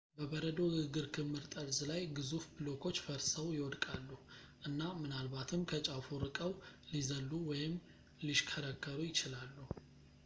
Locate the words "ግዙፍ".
2.17-2.45